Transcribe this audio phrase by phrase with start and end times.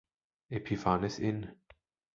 [0.49, 1.37] Epiphanes in